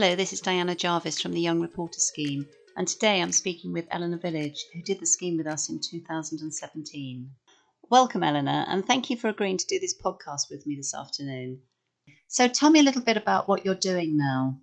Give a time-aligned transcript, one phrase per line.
[0.00, 3.92] Hello, this is Diana Jarvis from the Young Reporter Scheme, and today I'm speaking with
[3.92, 7.28] Elena Village, who did the scheme with us in 2017.
[7.90, 11.62] Welcome, Elena, and thank you for agreeing to do this podcast with me this afternoon.
[12.28, 14.60] So, tell me a little bit about what you're doing now.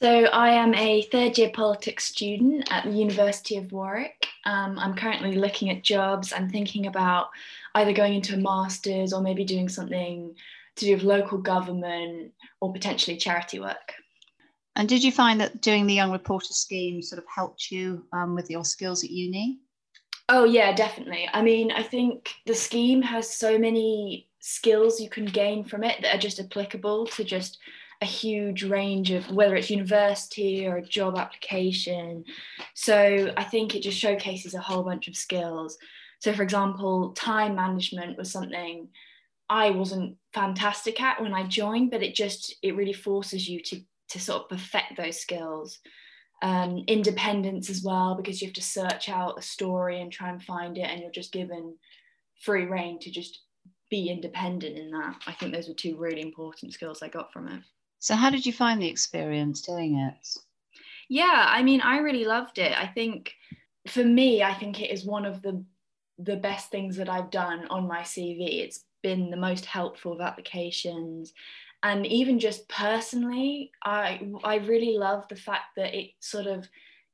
[0.00, 4.28] So, I am a third year politics student at the University of Warwick.
[4.44, 6.32] Um, I'm currently looking at jobs.
[6.32, 7.30] I'm thinking about
[7.74, 10.32] either going into a master's or maybe doing something
[10.76, 13.94] to do with local government or potentially charity work.
[14.78, 18.36] And did you find that doing the Young Reporter scheme sort of helped you um,
[18.36, 19.58] with your skills at uni?
[20.28, 21.28] Oh, yeah, definitely.
[21.32, 26.00] I mean, I think the scheme has so many skills you can gain from it
[26.02, 27.58] that are just applicable to just
[28.02, 32.24] a huge range of whether it's university or a job application.
[32.74, 35.76] So I think it just showcases a whole bunch of skills.
[36.20, 38.88] So, for example, time management was something
[39.50, 43.80] I wasn't fantastic at when I joined, but it just it really forces you to
[44.10, 45.78] to sort of perfect those skills.
[46.40, 50.42] Um, independence as well, because you have to search out a story and try and
[50.42, 51.74] find it, and you're just given
[52.40, 53.40] free reign to just
[53.90, 55.16] be independent in that.
[55.26, 57.60] I think those were two really important skills I got from it.
[57.98, 60.28] So, how did you find the experience doing it?
[61.08, 62.76] Yeah, I mean, I really loved it.
[62.78, 63.32] I think
[63.88, 65.64] for me, I think it is one of the
[66.18, 68.60] the best things that I've done on my CV.
[68.60, 71.32] It's been the most helpful of applications
[71.82, 76.68] and even just personally i i really love the fact that it sort of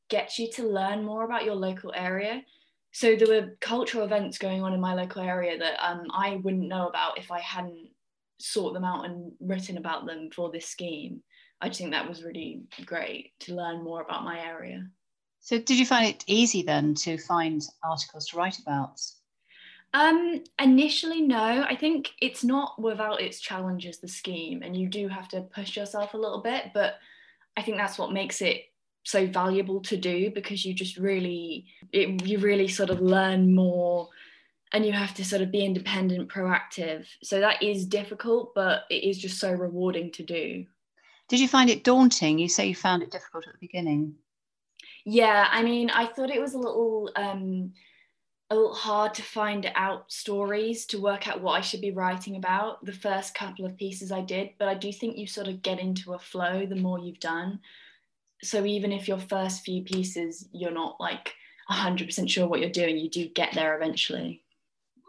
[0.09, 2.43] gets you to learn more about your local area.
[2.93, 6.69] So there were cultural events going on in my local area that um, i wouldn't
[6.69, 7.89] know about if i hadn't
[8.39, 11.23] sought them out and written about them for this scheme.
[11.61, 14.87] I just think that was really great to learn more about my area.
[15.41, 19.01] So did you find it easy then to find articles to write about
[19.95, 21.65] um, initially, no.
[21.69, 25.77] I think it's not without its challenges, the scheme, and you do have to push
[25.77, 26.73] yourself a little bit.
[26.75, 26.97] But
[27.57, 28.65] I think that's what makes it
[29.05, 34.09] so valuable to do because you just really, it, you really sort of learn more
[34.73, 37.07] and you have to sort of be independent, proactive.
[37.23, 40.67] So that is difficult, but it is just so rewarding to do.
[41.29, 42.41] Did you find it daunting?
[42.41, 44.17] You say you found it difficult at the beginning.
[45.05, 47.11] Yeah, I mean, I thought it was a little.
[47.15, 47.73] Um,
[48.55, 52.37] a little hard to find out stories to work out what I should be writing
[52.37, 55.63] about the first couple of pieces I did, but I do think you sort of
[55.63, 57.61] get into a flow the more you've done.
[58.43, 61.35] So even if your first few pieces you're not like
[61.71, 64.43] 100% sure what you're doing, you do get there eventually.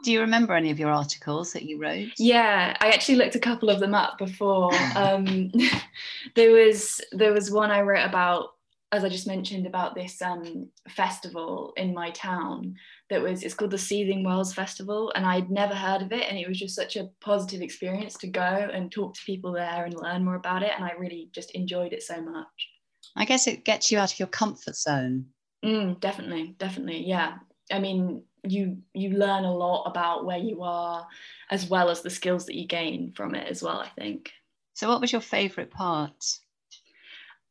[0.03, 2.09] Do you remember any of your articles that you wrote?
[2.17, 4.71] Yeah, I actually looked a couple of them up before.
[4.95, 5.51] Um,
[6.35, 8.55] there was there was one I wrote about
[8.91, 12.75] as I just mentioned about this um, festival in my town
[13.09, 16.37] that was it's called the Seething Wells Festival and I'd never heard of it and
[16.37, 19.93] it was just such a positive experience to go and talk to people there and
[19.93, 22.69] learn more about it and I really just enjoyed it so much.
[23.15, 25.27] I guess it gets you out of your comfort zone.
[25.63, 27.35] Mm, definitely, definitely, yeah.
[27.71, 31.07] I mean, you you learn a lot about where you are
[31.49, 33.79] as well as the skills that you gain from it as well.
[33.79, 34.31] I think.
[34.73, 36.23] So, what was your favourite part?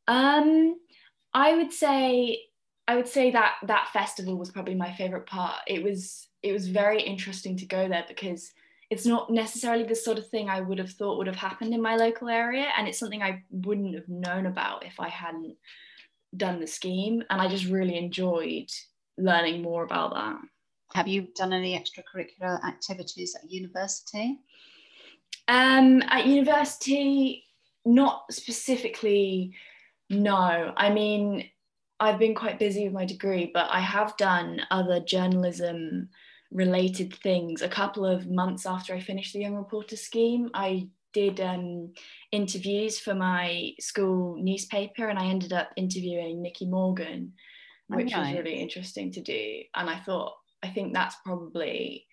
[0.07, 0.77] Um,
[1.33, 2.39] I would say
[2.87, 5.61] I would say that that festival was probably my favorite part.
[5.67, 8.51] It was it was very interesting to go there because
[8.91, 11.81] it's not necessarily the sort of thing I would have thought would have happened in
[11.81, 15.55] my local area and it's something I wouldn't have known about if I hadn't
[16.37, 18.69] done the scheme and I just really enjoyed
[19.17, 20.37] learning more about that.
[20.93, 24.37] Have you done any extracurricular activities at university?
[25.47, 27.43] Um, at university,
[27.85, 29.55] not specifically
[30.09, 31.49] no, I mean,
[31.99, 36.09] I've been quite busy with my degree, but I have done other journalism
[36.51, 37.61] related things.
[37.61, 41.93] A couple of months after I finished the Young Reporter scheme, I did um,
[42.31, 47.33] interviews for my school newspaper and I ended up interviewing Nicky Morgan,
[47.87, 49.61] which was really interesting to do.
[49.75, 52.05] And I thought, I think that's probably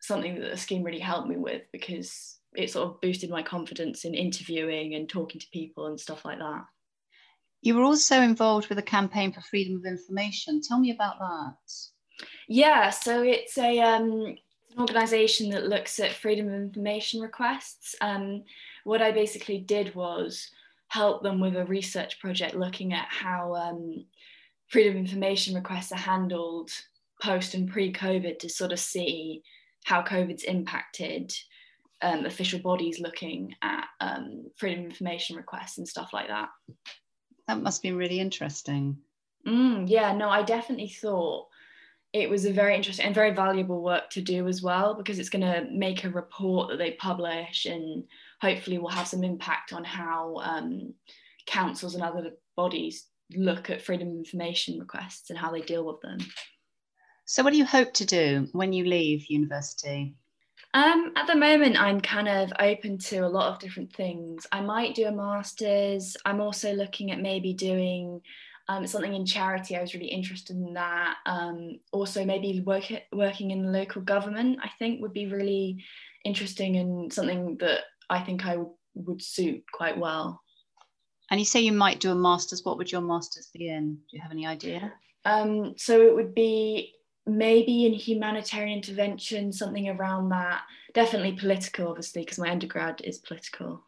[0.00, 4.04] something that the scheme really helped me with because it sort of boosted my confidence
[4.04, 6.64] in interviewing and talking to people and stuff like that.
[7.62, 10.60] You were also involved with a campaign for freedom of information.
[10.60, 12.26] Tell me about that.
[12.48, 14.36] Yeah, so it's a um,
[14.72, 17.94] an organisation that looks at freedom of information requests.
[18.00, 18.42] Um,
[18.84, 20.50] what I basically did was
[20.88, 24.06] help them with a research project looking at how um,
[24.68, 26.70] freedom of information requests are handled
[27.22, 29.42] post and pre COVID to sort of see
[29.84, 31.32] how COVID's impacted
[32.02, 36.48] um, official bodies looking at um, freedom of information requests and stuff like that
[37.52, 38.96] that must be really interesting.
[39.46, 41.48] Mm, yeah, no, I definitely thought
[42.14, 45.28] it was a very interesting and very valuable work to do as well because it's
[45.28, 48.04] going to make a report that they publish and
[48.40, 50.94] hopefully will have some impact on how um,
[51.46, 56.00] councils and other bodies look at freedom of information requests and how they deal with
[56.00, 56.18] them.
[57.26, 60.14] So, what do you hope to do when you leave university?
[60.74, 64.46] Um, at the moment, I'm kind of open to a lot of different things.
[64.52, 66.16] I might do a master's.
[66.24, 68.22] I'm also looking at maybe doing
[68.68, 69.76] um, something in charity.
[69.76, 71.16] I was really interested in that.
[71.26, 75.84] Um, also, maybe work, working in local government, I think would be really
[76.24, 80.40] interesting and something that I think I would, would suit quite well.
[81.30, 82.64] And you say you might do a master's.
[82.64, 83.94] What would your master's be in?
[83.94, 84.92] Do you have any idea?
[85.24, 86.92] Um, so it would be
[87.26, 90.62] maybe in humanitarian intervention, something around that.
[90.94, 93.84] Definitely political, obviously, because my undergrad is political.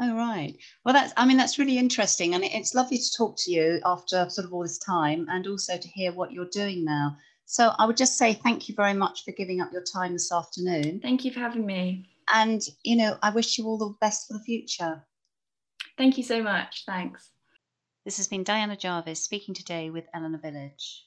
[0.00, 0.56] Oh right.
[0.84, 4.28] Well, that's I mean that's really interesting, and it's lovely to talk to you after
[4.30, 7.16] sort of all this time, and also to hear what you're doing now.
[7.44, 10.32] So I would just say thank you very much for giving up your time this
[10.32, 11.00] afternoon.
[11.00, 12.08] Thank you for having me.
[12.32, 15.04] And you know, I wish you all the best for the future.
[15.98, 16.84] Thank you so much.
[16.86, 17.28] Thanks.
[18.04, 21.04] This has been Diana Jarvis speaking today with Elena Village.